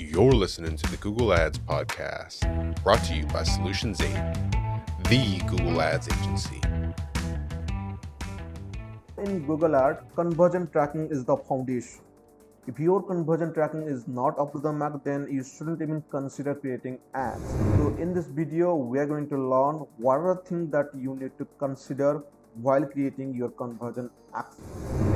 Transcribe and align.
You're 0.00 0.30
listening 0.30 0.76
to 0.76 0.90
the 0.92 0.96
Google 0.98 1.32
Ads 1.32 1.58
Podcast, 1.58 2.44
brought 2.84 3.02
to 3.06 3.16
you 3.16 3.26
by 3.26 3.42
Solutions 3.42 4.00
8, 4.00 4.06
the 5.08 5.42
Google 5.48 5.82
Ads 5.82 6.06
agency. 6.06 6.60
In 9.18 9.44
Google 9.44 9.74
Ads, 9.74 9.98
conversion 10.14 10.68
tracking 10.70 11.08
is 11.10 11.24
the 11.24 11.36
foundation. 11.36 11.98
If 12.68 12.78
your 12.78 13.02
conversion 13.02 13.52
tracking 13.52 13.88
is 13.88 14.06
not 14.06 14.38
up 14.38 14.52
to 14.52 14.60
the 14.60 14.72
mark, 14.72 15.02
then 15.02 15.26
you 15.28 15.42
shouldn't 15.42 15.82
even 15.82 16.04
consider 16.12 16.54
creating 16.54 17.00
ads. 17.14 17.42
So 17.78 17.96
in 17.98 18.14
this 18.14 18.28
video, 18.28 18.76
we 18.76 19.00
are 19.00 19.06
going 19.06 19.28
to 19.30 19.36
learn 19.36 19.84
what 19.96 20.18
are 20.18 20.36
the 20.36 20.40
things 20.42 20.70
that 20.70 20.90
you 20.94 21.16
need 21.16 21.32
to 21.38 21.46
consider 21.58 22.22
while 22.62 22.84
creating 22.84 23.34
your 23.34 23.50
conversion 23.50 24.10
action. 24.34 24.64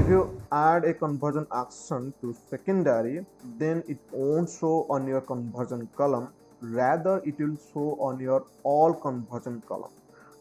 If 0.00 0.09
you 0.09 0.42
add 0.50 0.84
a 0.84 0.95
conversion 0.95 1.46
action 1.52 2.12
to 2.20 2.34
secondary, 2.50 3.24
then 3.59 3.82
it 3.88 3.98
won't 4.11 4.50
show 4.50 4.86
on 4.91 5.06
your 5.06 5.20
conversion 5.20 5.88
column. 5.97 6.28
Rather, 6.60 7.20
it 7.24 7.38
will 7.38 7.56
show 7.73 7.97
on 8.00 8.20
your 8.20 8.47
all 8.62 8.95
conversion 8.95 9.62
column 9.66 9.92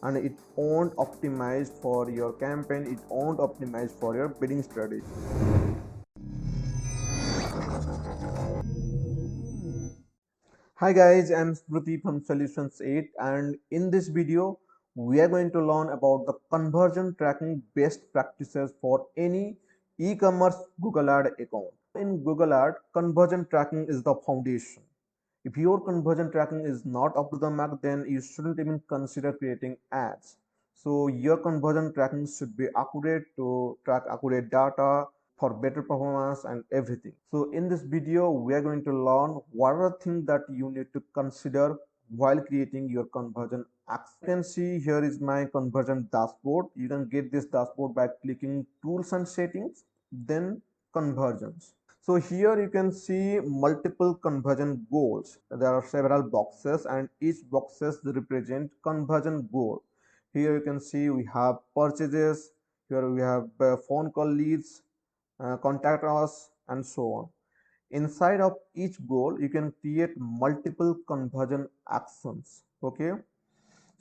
and 0.02 0.16
it 0.16 0.32
won't 0.56 0.94
optimize 0.96 1.70
for 1.80 2.10
your 2.10 2.32
campaign 2.32 2.86
it 2.92 2.98
won't 3.08 3.38
optimize 3.38 3.92
for 4.00 4.16
your 4.16 4.28
bidding 4.28 4.62
strategy 4.62 5.06
hi 10.74 10.92
guys 10.92 11.30
i'm 11.30 11.54
Smruti 11.54 12.02
from 12.02 12.20
solutions 12.20 12.80
8 12.84 13.10
and 13.18 13.56
in 13.70 13.90
this 13.92 14.08
video 14.08 14.58
we 14.94 15.20
are 15.20 15.28
going 15.28 15.50
to 15.50 15.64
learn 15.64 15.88
about 15.88 16.26
the 16.26 16.34
conversion 16.50 17.14
tracking 17.16 17.62
best 17.74 18.00
practices 18.12 18.74
for 18.78 19.06
any 19.16 19.56
e-commerce 19.98 20.56
google 20.82 21.08
ad 21.08 21.28
account. 21.38 21.72
In 21.94 22.22
google 22.22 22.52
ad 22.52 22.74
conversion 22.92 23.46
tracking 23.48 23.86
is 23.88 24.02
the 24.02 24.14
foundation. 24.26 24.82
If 25.44 25.56
your 25.56 25.80
conversion 25.80 26.30
tracking 26.30 26.66
is 26.66 26.84
not 26.84 27.16
up 27.16 27.30
to 27.30 27.38
the 27.38 27.48
mark 27.48 27.80
then 27.80 28.04
you 28.06 28.20
shouldn't 28.20 28.60
even 28.60 28.82
consider 28.86 29.32
creating 29.32 29.78
ads. 29.92 30.36
So 30.74 31.06
your 31.06 31.38
conversion 31.38 31.94
tracking 31.94 32.26
should 32.26 32.54
be 32.54 32.66
accurate 32.76 33.24
to 33.36 33.78
track 33.86 34.02
accurate 34.10 34.50
data 34.50 35.06
for 35.38 35.54
better 35.54 35.82
performance 35.82 36.44
and 36.44 36.64
everything. 36.70 37.14
So 37.30 37.50
in 37.52 37.66
this 37.66 37.82
video 37.82 38.30
we 38.30 38.52
are 38.52 38.60
going 38.60 38.84
to 38.84 38.92
learn 38.92 39.40
what 39.52 39.72
are 39.72 39.90
the 39.90 40.04
things 40.04 40.26
that 40.26 40.42
you 40.50 40.70
need 40.70 40.92
to 40.92 41.02
consider 41.14 41.78
while 42.16 42.40
creating 42.40 42.88
your 42.88 43.04
conversion 43.06 43.64
action 43.88 44.16
you 44.22 44.26
can 44.26 44.44
see 44.44 44.78
here 44.78 45.02
is 45.04 45.20
my 45.20 45.44
conversion 45.44 46.08
dashboard. 46.12 46.66
You 46.76 46.88
can 46.88 47.08
get 47.08 47.32
this 47.32 47.46
dashboard 47.46 47.94
by 47.94 48.08
clicking 48.22 48.66
tools 48.82 49.12
and 49.12 49.26
settings 49.26 49.84
then 50.10 50.62
conversions. 50.92 51.74
So 52.00 52.16
here 52.16 52.60
you 52.60 52.68
can 52.68 52.92
see 52.92 53.40
multiple 53.40 54.14
conversion 54.14 54.86
goals. 54.90 55.38
There 55.50 55.74
are 55.74 55.84
several 55.84 56.22
boxes 56.22 56.86
and 56.86 57.08
each 57.20 57.36
boxes 57.50 58.00
represent 58.04 58.70
conversion 58.82 59.48
goal. 59.52 59.82
Here 60.32 60.56
you 60.56 60.62
can 60.62 60.80
see 60.80 61.10
we 61.10 61.28
have 61.32 61.56
purchases 61.74 62.52
here 62.92 63.08
we 63.08 63.22
have 63.22 63.48
uh, 63.60 63.76
phone 63.88 64.10
call 64.10 64.30
leads 64.30 64.82
uh, 65.40 65.56
contact 65.56 66.04
us 66.04 66.50
and 66.68 66.84
so 66.84 67.02
on 67.18 67.28
inside 67.92 68.40
of 68.40 68.54
each 68.74 68.96
goal 69.06 69.38
you 69.40 69.48
can 69.48 69.72
create 69.80 70.10
multiple 70.16 70.96
conversion 71.06 71.68
actions 71.90 72.62
okay? 72.82 73.12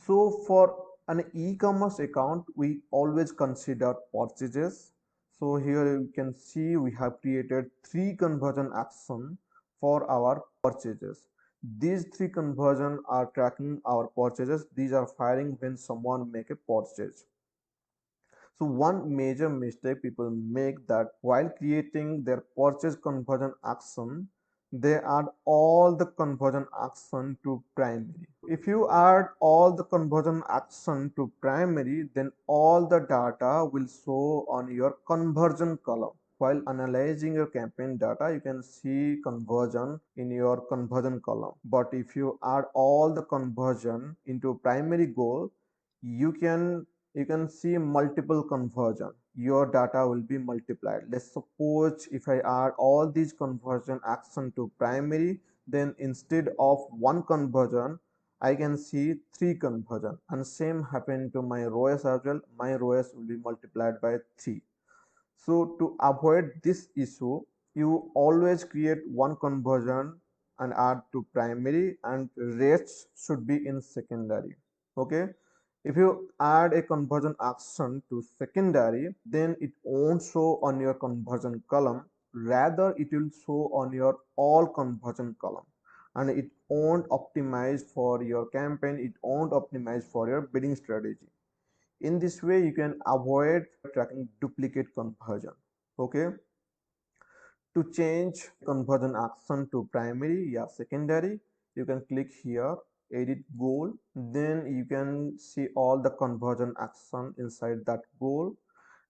So 0.06 0.44
for 0.48 0.75
an 1.08 1.23
e-commerce 1.33 2.00
account 2.00 2.45
we 2.56 2.80
always 2.92 3.31
consider 3.31 3.95
purchases. 4.14 4.92
So 5.39 5.56
here 5.56 5.86
you 6.00 6.09
can 6.14 6.33
see 6.33 6.75
we 6.78 6.92
have 7.00 7.22
created 7.22 7.70
three 7.83 8.16
conversion 8.16 8.72
action 8.75 9.38
for 9.80 10.09
our 10.09 10.44
purchases. 10.64 11.28
These 11.80 12.05
three 12.16 12.30
conversion 12.30 13.00
are 13.08 13.28
tracking 13.28 13.81
our 13.86 14.08
purchases. 14.08 14.66
These 14.76 14.94
are 14.94 15.08
firing 15.08 15.58
when 15.59 15.78
someone 15.78 16.31
make 16.31 16.50
a 16.50 16.55
purchase 16.55 17.26
so 18.61 18.67
one 18.67 19.16
major 19.17 19.49
mistake 19.49 20.04
people 20.04 20.30
make 20.30 20.86
that 20.88 21.08
while 21.22 21.49
creating 21.49 22.23
their 22.23 22.44
purchase 22.55 22.95
conversion 22.95 23.54
action, 23.66 24.27
they 24.72 24.98
add 24.98 25.26
all 25.45 25.95
the 25.95 26.05
conversion 26.05 26.67
action 26.80 27.36
to 27.44 27.64
primary. 27.76 28.27
If 28.48 28.67
you 28.67 28.88
add 28.92 29.30
all 29.39 29.72
the 29.76 29.83
conversion 29.83 30.44
action 30.48 31.11
to 31.16 31.32
primary, 31.42 32.08
then 32.14 32.32
all 32.45 32.88
the 32.88 32.99
data 32.99 33.66
will 33.66 33.88
show 33.88 34.45
on 34.48 34.72
your 34.72 34.98
conversion 35.08 35.80
column. 35.83 36.14
While 36.38 36.61
analyzing 36.67 37.33
your 37.33 37.48
campaign 37.48 37.98
data, 37.98 38.32
you 38.32 38.42
can 38.42 38.61
see 38.61 39.17
conversion 39.23 39.99
in 40.17 40.30
your 40.30 40.61
conversion 40.67 41.20
column. 41.22 41.55
But 41.66 41.89
if 41.93 42.16
you 42.16 42.38
add 42.43 42.66
all 42.76 43.11
the 43.11 43.23
conversion 43.23 44.16
into 44.28 44.60
primary 44.61 45.08
goal, 45.08 45.52
you 46.04 46.32
can 46.32 46.86
you 47.14 47.26
can 47.26 47.49
see 47.49 47.77
multiple 47.77 48.44
conversion. 48.44 49.11
Your 49.36 49.66
data 49.66 50.08
will 50.08 50.22
be 50.22 50.38
multiplied. 50.38 51.04
Let's 51.10 51.32
suppose 51.32 52.08
if 52.11 52.27
i 52.27 52.38
add 52.39 52.72
all 52.77 53.10
these 53.10 53.33
conversion 53.33 53.99
action 54.08 54.52
to 54.55 54.72
primary 54.77 55.39
then 55.67 55.95
instead 55.99 56.49
of 56.60 56.80
one 56.89 57.23
conversion 57.23 57.99
i 58.42 58.55
can 58.55 58.77
see 58.77 59.16
three 59.38 59.55
conversion. 59.55 60.17
And 60.30 60.45
same 60.45 60.83
happen 60.83 61.32
to 61.32 61.42
my 61.42 61.64
ROAS 61.66 62.05
as 62.05 62.22
well. 62.26 62.42
My 62.58 62.76
ROAS 62.76 63.14
will 63.16 63.28
be 63.28 63.38
multiplied 63.38 64.02
by 64.02 64.17
3 64.38 64.61
so 65.45 65.76
to 65.80 65.95
avoid 66.02 66.52
this 66.64 66.89
issue 66.95 67.42
you 67.73 68.11
always 68.16 68.64
create 68.64 68.99
one 69.08 69.36
conversion 69.38 70.20
and 70.60 70.73
add 70.73 71.02
to 71.11 71.26
primary 71.33 71.98
and 72.04 72.30
rest 72.38 73.08
should 73.17 73.48
be 73.48 73.66
in 73.66 73.82
secondary. 73.82 74.55
Okay 74.98 75.30
if 75.83 75.97
you 75.97 76.30
add 76.39 76.73
a 76.73 76.81
conversion 76.83 77.36
action 77.42 78.03
to 78.09 78.23
secondary, 78.37 79.15
then 79.25 79.55
it 79.59 79.71
won't 79.83 80.21
show 80.21 80.59
on 80.61 80.80
your 80.80 80.93
conversion 80.93 81.64
column. 81.69 82.05
Rather, 82.33 82.93
it 82.97 83.08
will 83.11 83.30
show 83.45 83.71
on 83.73 83.92
your 83.92 84.19
all 84.36 84.67
conversion 84.67 85.36
column 85.42 85.65
and 86.15 86.30
it 86.30 86.49
won't 86.69 87.08
optimize 87.09 87.81
for 87.81 88.23
your 88.23 88.45
campaign. 88.47 88.99
It 88.99 89.14
won't 89.23 89.53
optimize 89.53 90.03
for 90.03 90.30
your 90.30 90.42
bidding 90.42 90.75
strategy. 90.75 91.27
In 92.02 92.19
this 92.19 92.43
way, 92.43 92.63
you 92.63 92.73
can 92.73 92.99
avoid 93.08 93.65
tracking 93.93 94.27
duplicate 94.39 94.93
conversion. 94.93 95.52
Okay. 95.98 96.27
To 97.75 97.92
change 97.92 98.49
conversion 98.65 99.15
action 99.15 99.67
to 99.71 99.87
primary, 99.92 100.52
yeah, 100.53 100.67
secondary, 100.67 101.39
you 101.75 101.86
can 101.86 102.02
click 102.08 102.31
here 102.43 102.75
edit 103.14 103.39
goal 103.58 103.94
then 104.16 104.66
you 104.77 104.86
can 104.86 105.38
see 105.38 105.67
all 105.76 106.02
the 106.02 106.10
conversion 106.10 106.73
action 106.80 107.33
inside 107.38 107.86
that 107.86 108.02
goal. 108.20 108.55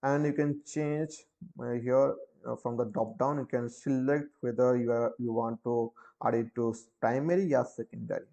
And 0.03 0.25
you 0.25 0.34
can 0.34 0.62
change 0.66 1.12
uh, 1.59 1.73
here 1.73 2.16
uh, 2.47 2.56
from 2.56 2.75
the 2.78 2.85
drop 2.85 3.19
down 3.19 3.38
you 3.38 3.45
can 3.45 3.69
select 3.69 4.25
whether 4.41 4.75
you 4.75 4.91
are 4.91 5.13
you 5.19 5.31
want 5.31 5.63
to 5.63 5.91
add 6.25 6.34
it 6.34 6.47
to 6.56 6.73
primary 7.00 7.53
or 7.53 7.66
secondary. 7.66 8.25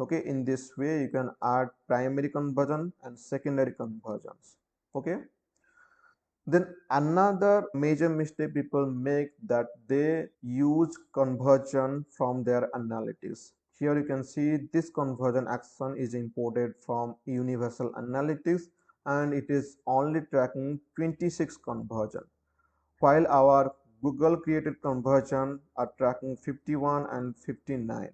Okay 0.00 0.22
in 0.26 0.44
this 0.44 0.72
way 0.76 1.02
you 1.02 1.08
can 1.08 1.30
add 1.42 1.68
primary 1.86 2.28
conversion 2.28 2.92
and 3.04 3.18
secondary 3.18 3.72
conversions. 3.72 4.56
Okay? 4.94 5.18
Then 6.48 6.74
another 6.90 7.64
major 7.74 8.08
mistake 8.08 8.54
people 8.54 8.86
make 8.86 9.30
that 9.46 9.66
they 9.88 10.26
use 10.42 10.96
conversion 11.12 12.04
from 12.16 12.44
their 12.44 12.68
analytics 12.74 13.52
here 13.78 13.98
you 13.98 14.04
can 14.04 14.24
see 14.24 14.56
this 14.72 14.90
conversion 14.90 15.46
action 15.48 15.96
is 15.98 16.14
imported 16.14 16.72
from 16.84 17.16
Universal 17.26 17.92
Analytics 17.92 18.62
and 19.04 19.34
it 19.34 19.46
is 19.48 19.76
only 19.86 20.20
tracking 20.30 20.80
26 20.96 21.56
conversion 21.58 22.22
while 23.00 23.26
our 23.28 23.74
Google 24.02 24.36
created 24.36 24.80
conversion 24.82 25.60
are 25.76 25.90
tracking 25.98 26.36
51 26.36 27.06
and 27.12 27.36
59. 27.36 28.10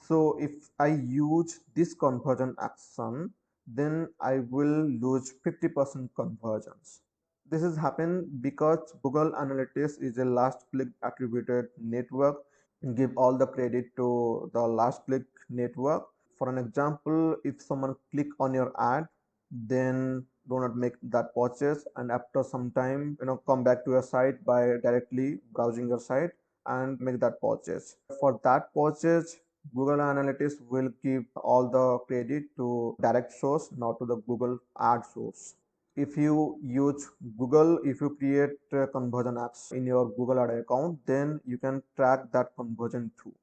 So 0.00 0.38
if 0.40 0.50
I 0.78 0.88
use 0.88 1.60
this 1.74 1.94
conversion 1.94 2.54
action 2.60 3.32
then 3.66 4.08
I 4.20 4.38
will 4.50 4.88
lose 4.88 5.34
50% 5.44 6.08
conversions. 6.14 7.00
This 7.50 7.62
has 7.62 7.76
happened 7.76 8.42
because 8.42 8.94
Google 9.02 9.32
Analytics 9.32 10.00
is 10.00 10.18
a 10.18 10.24
last 10.24 10.66
click 10.70 10.88
attributed 11.02 11.66
network 11.80 12.36
give 12.94 13.10
all 13.16 13.36
the 13.36 13.46
credit 13.46 13.86
to 13.96 14.50
the 14.52 14.60
last 14.60 15.04
click 15.06 15.24
network. 15.48 16.04
For 16.38 16.48
an 16.48 16.58
example 16.58 17.36
if 17.44 17.62
someone 17.62 17.94
click 18.10 18.28
on 18.38 18.54
your 18.54 18.72
ad 18.78 19.06
then 19.50 20.24
do 20.48 20.60
not 20.60 20.76
make 20.76 20.94
that 21.02 21.34
purchase 21.34 21.84
and 21.96 22.10
after 22.10 22.42
some 22.42 22.70
time 22.72 23.16
you 23.20 23.26
know 23.26 23.40
come 23.46 23.64
back 23.64 23.84
to 23.84 23.92
your 23.92 24.02
site 24.02 24.44
by 24.44 24.76
directly 24.82 25.38
browsing 25.52 25.88
your 25.88 26.00
site 26.00 26.30
and 26.66 27.00
make 27.00 27.20
that 27.20 27.40
purchase. 27.40 27.96
For 28.20 28.40
that 28.44 28.72
purchase 28.74 29.36
google 29.74 29.98
analytics 29.98 30.54
will 30.68 30.90
give 31.02 31.24
all 31.36 31.68
the 31.68 31.98
credit 32.06 32.44
to 32.56 32.96
direct 33.00 33.32
source 33.32 33.70
not 33.76 33.98
to 33.98 34.06
the 34.06 34.16
google 34.28 34.58
ad 34.78 35.04
source 35.04 35.54
if 35.96 36.16
you 36.16 36.58
use 36.62 37.08
google 37.38 37.78
if 37.84 38.00
you 38.00 38.10
create 38.18 38.56
conversion 38.92 39.34
apps 39.46 39.72
in 39.72 39.86
your 39.86 40.04
google 40.16 40.40
ad 40.44 40.50
account 40.50 40.98
then 41.06 41.40
you 41.46 41.58
can 41.58 41.82
track 41.96 42.30
that 42.32 42.54
conversion 42.56 43.10
too 43.22 43.34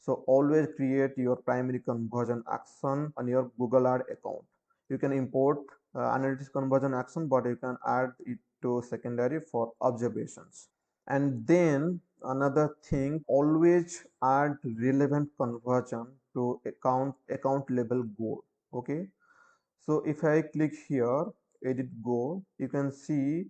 so 0.00 0.24
always 0.26 0.66
create 0.76 1.16
your 1.18 1.36
primary 1.36 1.78
conversion 1.78 2.42
action 2.50 3.12
on 3.18 3.28
your 3.28 3.50
google 3.58 3.86
ad 3.86 4.00
account. 4.10 4.44
You 4.88 4.96
can 4.96 5.12
import 5.12 5.58
uh, 5.94 5.98
analytics 6.16 6.50
conversion 6.50 6.94
action 6.94 7.28
but 7.28 7.44
you 7.44 7.56
can 7.56 7.76
add 7.86 8.12
it 8.24 8.38
to 8.62 8.82
secondary 8.88 9.40
for 9.40 9.72
observations. 9.82 10.68
And 11.06 11.46
then 11.46 12.00
another 12.22 12.76
thing 12.82 13.22
always 13.28 14.04
add 14.24 14.56
relevant 14.64 15.28
conversion 15.36 16.06
to 16.32 16.60
account 16.64 17.14
account 17.28 17.70
level 17.70 18.02
goal 18.02 18.44
okay? 18.72 19.06
So 19.84 20.02
if 20.06 20.24
i 20.24 20.40
click 20.40 20.72
here 20.88 21.26
edit 21.64 21.88
goal. 22.02 22.44
You 22.58 22.68
can 22.68 22.92
see 22.92 23.46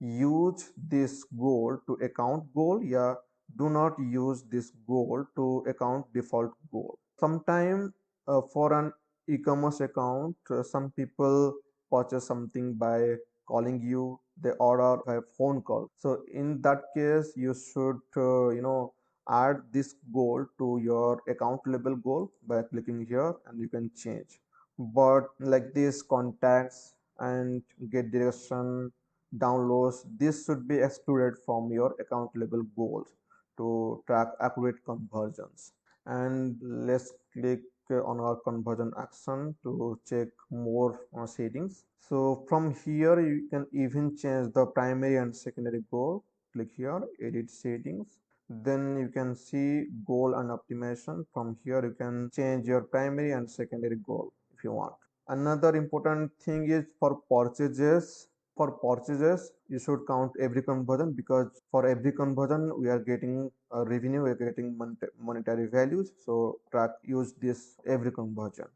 use 0.00 0.72
this 0.76 1.24
goal 1.24 1.78
to 1.86 1.94
account 1.94 2.44
goal. 2.54 2.82
Yeah 2.82 3.14
do 3.56 3.70
not 3.70 3.98
use 3.98 4.42
this 4.50 4.72
goal 4.86 5.24
to 5.36 5.64
account 5.68 6.06
default 6.12 6.52
goal. 6.72 6.98
Sometime 7.18 7.92
uh, 8.26 8.40
for 8.52 8.72
an 8.72 8.92
e-commerce 9.28 9.80
account 9.80 10.36
uh, 10.50 10.62
some 10.62 10.90
people 10.92 11.54
purchase 11.90 12.26
something 12.26 12.74
by 12.74 13.14
calling 13.46 13.80
you 13.80 14.18
they 14.42 14.50
order 14.58 15.00
by 15.06 15.18
phone 15.38 15.62
call. 15.62 15.90
So 15.96 16.22
in 16.32 16.60
that 16.62 16.82
case 16.94 17.32
you 17.36 17.54
should 17.54 18.00
uh, 18.16 18.50
you 18.50 18.62
know 18.62 18.92
add 19.28 19.56
this 19.72 19.94
goal 20.12 20.46
to 20.58 20.80
your 20.82 21.20
account 21.28 21.60
level 21.66 21.96
goal 21.96 22.30
by 22.46 22.62
clicking 22.62 23.06
here 23.06 23.34
and 23.46 23.60
you 23.60 23.68
can 23.68 23.90
change. 23.96 24.40
But 24.78 25.28
like 25.40 25.72
this 25.72 26.02
contacts 26.02 26.94
and 27.20 27.62
get 27.90 28.10
direction 28.10 28.92
downloads. 29.38 30.04
This 30.18 30.46
should 30.46 30.66
be 30.68 30.78
excluded 30.78 31.38
from 31.44 31.72
your 31.72 31.94
account 32.00 32.30
level 32.34 32.62
goals 32.76 33.14
to 33.58 34.02
track 34.06 34.28
accurate 34.40 34.84
conversions. 34.84 35.72
And 36.06 36.56
let's 36.62 37.12
click 37.32 37.60
on 37.90 38.18
our 38.20 38.36
conversion 38.36 38.92
action 39.00 39.54
to 39.62 39.98
check 40.08 40.28
more 40.50 41.00
settings. 41.26 41.84
So 42.00 42.44
from 42.48 42.74
here 42.84 43.20
you 43.20 43.48
can 43.48 43.66
even 43.72 44.16
change 44.16 44.52
the 44.54 44.66
primary 44.66 45.16
and 45.16 45.34
secondary 45.34 45.82
goal. 45.90 46.24
Click 46.52 46.68
here 46.76 47.00
edit 47.22 47.50
settings. 47.50 48.18
Then 48.48 48.96
you 48.98 49.08
can 49.08 49.34
see 49.34 49.86
goal 50.06 50.34
and 50.34 50.50
optimization. 50.50 51.24
From 51.32 51.56
here 51.64 51.84
you 51.84 51.94
can 51.94 52.30
change 52.34 52.66
your 52.66 52.82
primary 52.82 53.32
and 53.32 53.50
secondary 53.50 53.96
goal 53.96 54.32
if 54.56 54.62
you 54.62 54.72
want 54.72 54.94
another 55.28 55.74
important 55.76 56.30
thing 56.44 56.70
is 56.70 56.84
for 57.00 57.20
purchases 57.30 58.28
for 58.56 58.68
purchases 58.82 59.52
you 59.68 59.78
should 59.78 60.00
count 60.08 60.32
every 60.40 60.62
conversion 60.62 61.12
because 61.12 61.48
for 61.70 61.86
every 61.86 62.12
conversion 62.12 62.62
we 62.80 62.88
are 62.88 62.98
getting 62.98 63.50
revenue 63.92 64.22
we 64.22 64.30
are 64.30 64.34
getting 64.34 64.76
monetary 65.20 65.66
values. 65.66 66.12
So 66.24 66.60
track 66.70 66.90
use 67.02 67.34
this 67.34 67.76
every 67.86 68.12
conversion. 68.12 68.66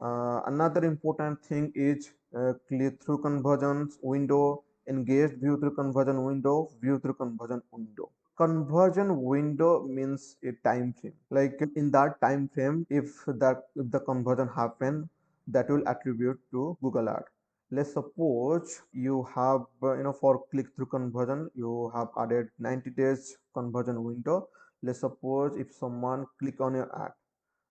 Uh, 0.00 0.40
another 0.46 0.84
important 0.84 1.42
thing 1.44 1.72
is 1.74 2.12
uh, 2.36 2.52
click-through 2.68 3.18
conversions 3.22 3.98
window 4.02 4.62
engaged 4.88 5.34
view 5.40 5.58
through 5.58 5.74
conversion 5.74 6.22
window 6.24 6.70
view 6.80 6.98
through 6.98 7.14
conversion 7.14 7.60
window. 7.72 8.10
Conversion 8.38 9.22
window 9.22 9.86
means 9.86 10.36
a 10.44 10.52
time 10.66 10.94
frame. 10.98 11.14
Like 11.30 11.60
in 11.76 11.90
that 11.90 12.20
time 12.20 12.48
frame 12.48 12.86
if 12.88 13.24
that 13.26 13.64
if 13.74 13.90
the 13.90 14.00
conversion 14.00 14.48
happen 14.48 15.08
that 15.46 15.70
will 15.70 15.86
attribute 15.88 16.38
to 16.50 16.76
google 16.82 17.08
ad. 17.08 17.24
Let's 17.70 17.92
suppose 17.92 18.82
you 18.92 19.26
have 19.34 19.62
uh, 19.82 19.96
you 19.96 20.04
know 20.04 20.12
for 20.12 20.44
click-through 20.50 20.86
conversion 20.86 21.50
you 21.54 21.90
have 21.94 22.08
added 22.18 22.48
90 22.58 22.90
days 22.90 23.36
conversion 23.54 24.02
window. 24.04 24.48
Let's 24.82 25.00
suppose 25.00 25.58
if 25.58 25.72
someone 25.74 26.26
click 26.38 26.60
on 26.60 26.74
your 26.74 26.90
ad 27.04 27.12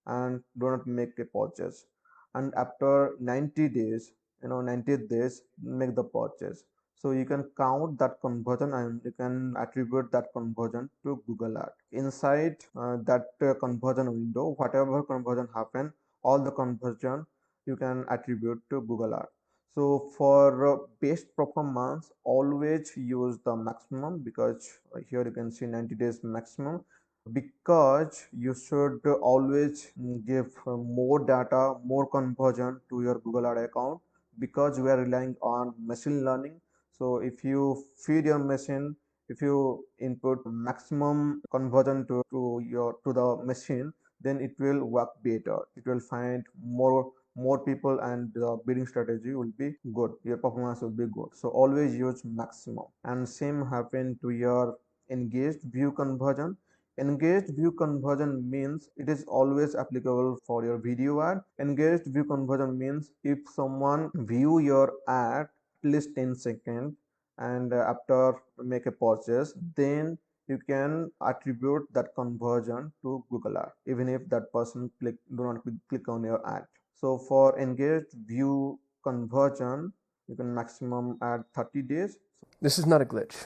and 0.06 0.42
do 0.60 0.72
not 0.72 0.86
make 0.86 1.18
a 1.20 1.26
purchase 1.26 1.86
and 2.34 2.54
after 2.56 3.16
90 3.20 3.70
days 3.70 4.12
you 4.44 4.50
know 4.50 4.62
90 4.62 5.08
days 5.08 5.42
make 5.62 5.96
the 5.96 6.04
purchase. 6.04 6.64
So 6.98 7.12
you 7.12 7.26
can 7.26 7.44
count 7.58 8.00
that 8.00 8.20
conversion 8.22 8.74
and 8.74 9.02
you 9.06 9.12
can 9.12 9.54
attribute 9.60 10.12
that 10.12 10.26
conversion 10.34 10.90
to 11.04 11.22
google 11.28 11.58
ad. 11.58 11.70
Inside 11.92 12.56
uh, 12.76 12.98
that 13.04 13.28
uh, 13.42 13.54
conversion 13.54 14.12
window 14.12 14.56
whatever 14.58 15.04
conversion 15.04 15.48
happen 15.54 15.94
all 16.24 16.40
the 16.44 16.52
conversion 16.52 17.26
you 17.66 17.76
can 17.76 18.06
attribute 18.10 18.62
to 18.70 18.82
google 18.82 19.16
ad 19.16 19.28
so 19.76 20.10
for 20.18 20.66
uh, 20.66 20.78
best 21.02 21.36
performance 21.36 22.10
always 22.24 22.94
use 22.96 23.38
the 23.44 23.54
maximum 23.58 24.20
because 24.24 24.70
here 25.10 25.26
you 25.26 25.32
can 25.32 25.52
see 25.52 25.66
90 25.66 25.96
days 25.96 26.22
maximum. 26.24 26.86
Because 27.34 28.28
you 28.32 28.54
should 28.56 29.06
always 29.22 29.92
give 30.26 30.56
more 30.66 31.26
data 31.26 31.74
more 31.84 32.08
conversion 32.08 32.80
to 32.90 33.02
your 33.02 33.20
google 33.20 33.48
ad 33.48 33.58
account 33.58 34.00
because 34.40 34.80
we 34.80 34.90
are 34.90 35.02
relying 35.04 35.36
on 35.42 35.74
machine 35.78 36.24
learning. 36.24 36.62
So 36.98 37.18
if 37.18 37.44
you 37.44 37.84
feed 37.98 38.26
your 38.26 38.40
machine 38.40 38.96
if 39.28 39.42
you 39.42 39.84
input 40.00 40.46
maximum 40.46 41.42
conversion 41.52 42.08
to, 42.08 42.24
to 42.32 42.62
your 42.66 42.96
to 43.04 43.12
the 43.12 43.44
machine 43.44 43.92
then 44.22 44.40
it 44.40 44.52
will 44.58 44.86
work 44.86 45.10
better. 45.22 45.58
It 45.76 45.86
will 45.86 46.00
find 46.00 46.46
more 46.64 47.12
more 47.36 47.60
people 47.60 48.00
and 48.00 48.34
the 48.34 48.58
bidding 48.66 48.88
strategy 48.88 49.34
will 49.34 49.52
be 49.58 49.74
good. 49.94 50.12
Your 50.24 50.38
performance 50.38 50.82
will 50.82 50.90
be 50.90 51.06
good. 51.06 51.30
So 51.34 51.50
always 51.50 51.96
use 51.96 52.24
maximum. 52.24 52.86
And 53.04 53.28
same 53.28 53.66
happen 53.66 54.18
to 54.22 54.30
your 54.30 54.78
engaged 55.10 55.64
view 55.64 55.92
conversion. 55.92 56.58
Engaged 56.98 57.56
view 57.56 57.72
conversion 57.74 58.50
means 58.50 58.90
it 58.96 59.10
is 59.10 59.26
always 59.28 59.76
applicable 59.76 60.38
for 60.48 60.64
your 60.64 60.78
video 60.78 61.22
ad. 61.22 61.42
Engaged 61.60 62.06
view 62.06 62.24
conversion 62.24 62.78
means 62.78 63.12
if 63.24 63.40
someone 63.54 64.12
view 64.14 64.60
your 64.60 64.94
ad 65.10 65.48
at 65.86 65.92
least 65.92 66.16
10 66.16 66.36
seconds 66.36 66.96
and 67.38 67.74
after 67.74 68.36
make 68.58 68.86
a 68.86 68.92
purchase 68.92 69.54
then 69.76 70.18
you 70.48 70.58
can 70.70 71.12
attribute 71.22 71.84
that 71.94 72.14
conversion 72.16 72.92
to 73.02 73.24
google 73.30 73.58
ad 73.58 73.72
even 73.86 74.08
if 74.08 74.28
that 74.30 74.52
person 74.54 74.90
click 75.00 75.16
do 75.36 75.44
not 75.44 75.58
click 75.90 76.08
on 76.08 76.24
your 76.24 76.42
ad 76.56 76.66
so 76.96 77.18
for 77.18 77.60
engaged 77.60 78.14
view 78.26 78.80
conversion 79.04 79.92
you 80.28 80.36
can 80.36 80.54
maximum 80.54 81.18
add 81.22 81.44
30 81.54 81.84
days. 81.84 82.18
This 82.62 82.80
is 82.80 82.86
not 82.86 83.02
a 83.02 83.06
glitch 83.06 83.46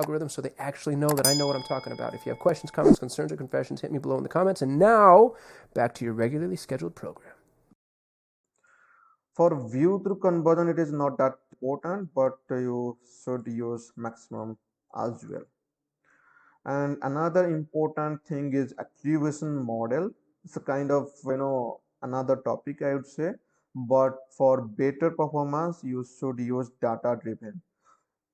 so 0.29 0.41
they 0.41 0.53
actually 0.57 0.95
know 0.95 1.09
that 1.09 1.27
I 1.27 1.33
know 1.33 1.47
what 1.47 1.55
I'm 1.55 1.63
talking 1.63 1.93
about. 1.93 2.13
If 2.13 2.25
you 2.25 2.31
have 2.31 2.39
questions, 2.39 2.71
comments, 2.71 2.99
concerns, 2.99 3.31
or 3.31 3.37
confessions, 3.37 3.81
hit 3.81 3.91
me 3.91 3.99
below 3.99 4.17
in 4.17 4.23
the 4.23 4.29
comments. 4.29 4.61
And 4.61 4.79
now, 4.79 5.35
back 5.73 5.93
to 5.95 6.05
your 6.05 6.13
regularly 6.13 6.55
scheduled 6.55 6.95
program. 6.95 7.33
For 9.33 9.69
view 9.69 10.01
through 10.03 10.19
conversion, 10.19 10.69
it 10.69 10.79
is 10.79 10.91
not 10.91 11.17
that 11.17 11.33
important, 11.53 12.09
but 12.13 12.37
you 12.49 12.97
should 13.23 13.47
use 13.47 13.91
maximum 13.95 14.57
as 14.95 15.25
well. 15.29 15.43
And 16.65 16.97
another 17.01 17.49
important 17.49 18.23
thing 18.25 18.53
is 18.53 18.73
attribution 18.79 19.65
model. 19.65 20.11
It's 20.43 20.57
a 20.57 20.59
kind 20.59 20.91
of, 20.91 21.09
you 21.25 21.37
know, 21.37 21.81
another 22.01 22.37
topic 22.37 22.81
I 22.81 22.95
would 22.95 23.07
say 23.07 23.31
but 23.73 24.17
for 24.37 24.61
better 24.61 25.11
performance 25.11 25.79
you 25.83 26.03
should 26.03 26.39
use 26.39 26.69
data 26.81 27.17
driven 27.23 27.61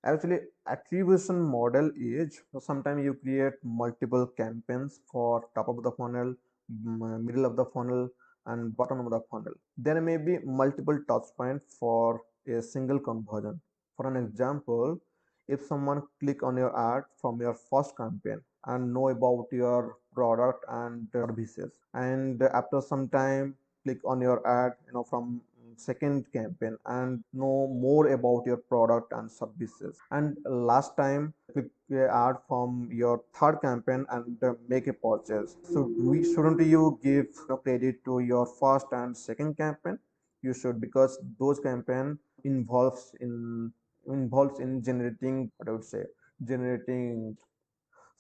actually 0.04 0.40
attribution 0.70 1.42
model 1.42 1.92
is 1.98 2.42
sometimes 2.60 3.04
you 3.04 3.14
create 3.14 3.54
multiple 3.64 4.28
campaigns 4.28 5.00
for 5.12 5.48
top 5.56 5.68
of 5.68 5.84
the 5.84 5.92
funnel 5.92 6.36
middle 6.70 7.46
of 7.46 7.56
the 7.56 7.66
funnel 7.66 8.10
and 8.46 8.76
bottom 8.76 9.00
of 9.00 9.10
the 9.10 9.22
funnel. 9.32 9.54
There 9.78 10.00
may 10.02 10.18
be 10.18 10.40
multiple 10.40 11.00
touch 11.08 11.28
points 11.38 11.76
for 11.80 12.22
a 12.48 12.62
single 12.62 13.00
conversion. 13.00 13.60
For 13.96 14.08
an 14.08 14.16
example 14.16 15.00
if 15.48 15.62
someone 15.66 16.04
click 16.20 16.44
on 16.44 16.58
your 16.58 16.78
ad 16.78 17.04
from 17.22 17.40
your 17.40 17.54
first 17.54 17.96
campaign 17.96 18.42
and 18.66 18.94
know 18.94 19.10
about 19.10 19.48
your 19.52 19.98
product 20.14 20.66
and 20.70 21.08
services 21.12 21.72
and 21.94 22.42
after 22.44 22.82
some 22.82 23.08
time 23.08 23.56
click 23.84 24.00
on 24.06 24.20
your 24.20 24.46
ad 24.46 24.74
you 24.86 24.94
know 24.94 25.04
from 25.04 25.42
second 25.80 26.32
campaign 26.34 26.78
and 26.86 27.24
know 27.34 27.68
more 27.68 28.08
about 28.10 28.44
your 28.46 28.58
product 28.58 29.14
and 29.14 29.32
services. 29.32 29.98
And 30.12 30.38
last 30.46 30.96
time 30.98 31.34
click 31.54 31.70
ad 31.92 32.36
from 32.48 32.90
your 32.92 33.22
third 33.34 33.60
campaign 33.62 34.06
and 34.10 34.44
uh, 34.44 34.54
make 34.68 34.88
a 34.88 34.94
purchase. 34.94 35.56
So 35.64 35.90
we 35.98 36.24
shouldn't 36.24 36.62
you 36.62 37.00
give 37.04 37.28
credit 37.64 38.04
to 38.06 38.20
your 38.20 38.46
first 38.46 38.88
and 38.92 39.16
second 39.16 39.58
campaign? 39.58 40.00
You 40.42 40.54
should 40.54 40.80
because 40.82 41.20
those 41.40 41.60
campaign 41.60 42.20
involves 42.44 43.14
in 43.20 43.72
involves 44.08 44.60
in 44.60 44.82
generating 44.82 45.52
what 45.58 45.68
i 45.68 45.72
would 45.72 45.84
say 45.84 46.04
generating. 46.46 47.38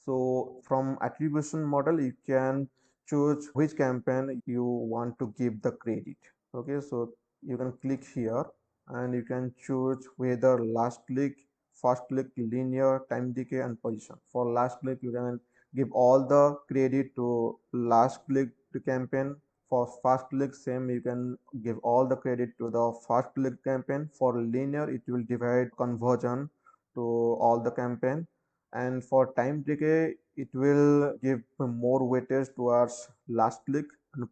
So 0.05 0.61
from 0.63 0.97
attribution 1.01 1.63
model 1.63 1.99
you 2.01 2.13
can 2.25 2.69
choose 3.09 3.49
which 3.53 3.75
campaign 3.77 4.41
you 4.45 4.63
want 4.63 5.19
to 5.19 5.33
give 5.37 5.61
the 5.61 5.71
credit. 5.71 6.17
Okay 6.55 6.79
so 6.79 7.13
you 7.41 7.57
can 7.57 7.71
click 7.81 8.03
here 8.13 8.45
and 8.89 9.13
you 9.13 9.23
can 9.23 9.53
choose 9.65 10.07
whether 10.17 10.63
last 10.63 11.01
click 11.07 11.35
first 11.81 12.03
click 12.09 12.27
linear 12.37 13.01
time 13.09 13.33
decay 13.33 13.59
and 13.59 13.81
position. 13.81 14.15
For 14.31 14.51
last 14.51 14.79
click 14.79 14.99
you 15.01 15.11
can 15.11 15.39
give 15.75 15.91
all 15.91 16.25
the 16.27 16.55
credit 16.67 17.15
to 17.15 17.59
last 17.73 18.21
click 18.27 18.49
to 18.73 18.79
campaign. 18.79 19.35
For 19.69 19.87
first 20.01 20.29
click 20.29 20.55
same 20.55 20.89
you 20.89 21.01
can 21.01 21.37
give 21.63 21.77
all 21.79 22.07
the 22.07 22.15
credit 22.15 22.57
to 22.59 22.69
the 22.69 22.93
first 23.07 23.29
click 23.35 23.63
campaign. 23.63 24.09
For 24.17 24.41
linear 24.41 24.89
it 24.89 25.01
will 25.07 25.23
divide 25.27 25.75
conversion 25.77 26.49
to 26.95 27.01
all 27.01 27.61
the 27.63 27.71
campaign. 27.71 28.27
And 28.73 29.03
for 29.03 29.33
time 29.33 29.61
decay 29.61 30.15
it 30.35 30.49
will 30.53 31.17
give 31.23 31.41
more 31.59 32.01
weightage 32.01 32.53
towards 32.55 33.09
last 33.27 33.65
click 33.65 33.85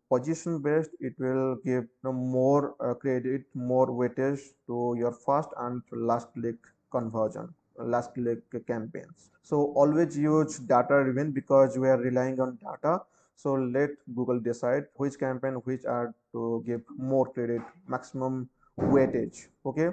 position 0.10 0.62
based 0.62 0.92
it 1.00 1.14
will 1.20 1.58
give 1.66 1.86
more 2.04 2.76
uh, 2.80 2.94
credit 2.94 3.44
more 3.54 3.88
weightage 3.88 4.42
to 4.68 4.96
your 4.98 5.12
first 5.12 5.50
and 5.58 5.82
last 5.92 6.28
click 6.34 6.56
conversion 6.92 7.54
last 7.78 8.14
click 8.14 8.40
campaigns. 8.68 9.32
So 9.44 9.74
always 9.76 10.18
use 10.18 10.60
data 10.60 11.04
driven 11.04 11.32
because 11.32 11.78
we 11.78 11.88
are 11.88 11.98
relying 11.98 12.40
on 12.40 12.58
data. 12.64 13.02
So 13.36 13.54
let 13.54 13.90
google 14.16 14.40
decide 14.40 14.86
which 14.96 15.20
campaign 15.20 15.56
which 15.66 15.84
are 15.86 16.16
to 16.32 16.64
give 16.66 16.82
more 16.98 17.26
credit 17.26 17.62
maximum 17.88 18.50
weightage 18.80 19.48
okay? 19.66 19.90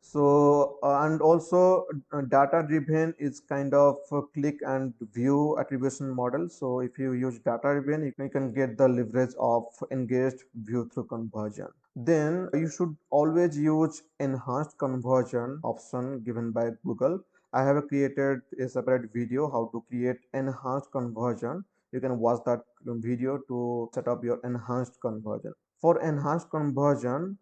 So 0.00 0.24
and 1.04 1.20
also 1.20 1.86
uh, 2.12 2.20
data 2.22 2.64
driven 2.66 3.14
is 3.18 3.40
kind 3.40 3.74
of 3.74 3.96
click 4.34 4.60
and 4.66 4.94
view 5.12 5.56
attribution 5.58 6.10
model. 6.10 6.48
So 6.48 6.80
if 6.80 6.98
you 6.98 7.12
use 7.12 7.38
data 7.38 7.80
driven 7.80 8.04
you 8.06 8.28
can 8.30 8.52
get 8.52 8.78
the 8.78 8.88
leverage 8.88 9.34
of 9.38 9.64
engaged 9.90 10.44
view 10.54 10.88
through 10.92 11.04
conversion. 11.04 11.68
Then 11.96 12.48
you 12.54 12.68
should 12.68 12.96
always 13.10 13.58
use 13.58 14.02
enhanced 14.20 14.78
conversion 14.78 15.60
option 15.62 16.22
given 16.24 16.50
by 16.52 16.70
google. 16.84 17.20
I 17.52 17.62
have 17.62 17.86
created 17.88 18.40
a 18.60 18.68
separate 18.68 19.12
video 19.12 19.50
how 19.50 19.70
to 19.72 19.84
create 19.88 20.16
enhanced 20.32 20.90
conversion. 20.90 21.64
You 21.92 22.00
can 22.00 22.18
watch 22.18 22.40
that 22.46 22.62
video 22.84 23.38
to 23.48 23.90
set 23.94 24.08
up 24.08 24.24
your 24.24 24.40
enhanced 24.42 25.00
conversion. 25.00 25.52
For 25.80 26.00
enhanced 26.02 26.50
conversion 26.50 27.38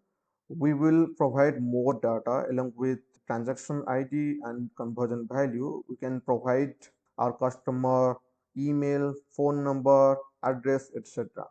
we 0.49 0.73
will 0.73 1.07
provide 1.17 1.61
more 1.61 1.93
data 1.93 2.45
along 2.51 2.73
with 2.75 2.99
transaction 3.27 3.83
id 3.87 4.39
and 4.43 4.69
conversion 4.75 5.27
value 5.31 5.81
we 5.89 5.95
can 5.97 6.21
provide 6.21 6.73
our 7.17 7.33
customer 7.33 8.17
email 8.57 9.13
phone 9.35 9.63
number 9.63 10.17
address 10.43 10.91
etc 10.95 11.45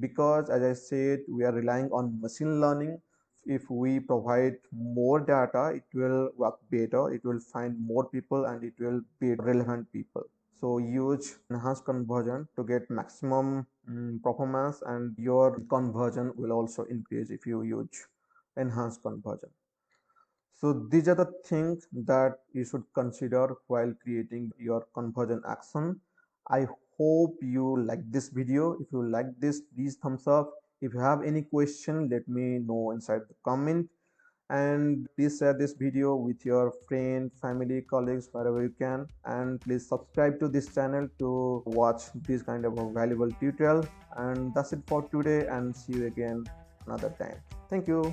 because 0.00 0.50
as 0.50 0.62
i 0.62 0.72
said 0.72 1.20
we 1.28 1.44
are 1.44 1.52
relying 1.52 1.90
on 1.90 2.20
machine 2.20 2.60
learning. 2.60 3.00
If 3.46 3.70
we 3.70 3.98
provide 3.98 4.56
more 4.72 5.20
data 5.20 5.72
it 5.74 5.84
will 5.94 6.30
work 6.36 6.58
better 6.70 7.10
it 7.14 7.24
will 7.24 7.40
find 7.40 7.80
more 7.80 8.04
people 8.06 8.44
and 8.44 8.62
it 8.62 8.74
will 8.78 9.00
be 9.20 9.34
relevant 9.36 9.90
people. 9.90 10.24
So 10.60 10.78
use 10.78 11.38
enhanced 11.50 11.86
conversion 11.86 12.46
to 12.56 12.64
get 12.64 12.90
maximum 12.90 13.66
um, 13.88 14.20
performance 14.22 14.82
and 14.84 15.16
your 15.16 15.60
conversion 15.70 16.32
will 16.36 16.52
also 16.52 16.84
increase 16.90 17.30
if 17.30 17.46
you 17.46 17.62
use 17.62 18.06
enhanced 18.56 19.02
conversion 19.02 19.48
so 20.60 20.86
these 20.90 21.06
are 21.06 21.14
the 21.14 21.32
things 21.46 21.86
that 21.92 22.32
you 22.52 22.64
should 22.64 22.82
consider 22.92 23.54
while 23.68 23.94
creating 24.02 24.50
your 24.58 24.84
conversion 24.92 25.40
action. 25.48 26.00
I 26.50 26.66
hope 26.98 27.36
you 27.40 27.80
like 27.84 28.00
this 28.10 28.30
video. 28.30 28.72
If 28.80 28.88
you 28.92 29.08
like 29.08 29.26
this 29.38 29.60
please 29.60 29.96
thumbs 30.02 30.26
up. 30.26 30.50
If 30.80 30.94
you 30.94 31.00
have 31.00 31.22
any 31.22 31.42
question 31.42 32.08
let 32.10 32.26
me 32.26 32.58
know 32.58 32.90
inside 32.90 33.20
the 33.28 33.36
comment. 33.44 33.88
And 34.50 35.06
please 35.14 35.38
share 35.38 35.52
this 35.52 35.74
video 35.74 36.16
with 36.16 36.44
your 36.44 36.72
friend 36.88 37.30
family 37.40 37.82
colleagues 37.82 38.28
wherever 38.32 38.62
you 38.62 38.74
can. 38.76 39.06
And 39.26 39.60
please 39.60 39.88
subscribe 39.88 40.40
to 40.40 40.48
this 40.48 40.74
channel 40.74 41.06
to 41.20 41.62
watch 41.66 42.02
this 42.26 42.42
kind 42.42 42.64
of 42.64 42.74
valuable 42.94 43.30
tutorial. 43.38 43.86
And 44.16 44.52
that's 44.54 44.72
it 44.72 44.80
for 44.88 45.02
today 45.02 45.46
and 45.46 45.76
see 45.76 45.92
you 45.92 46.06
again 46.06 46.44
another 46.86 47.14
time. 47.18 47.36
Thank 47.68 47.86
you 47.86 48.12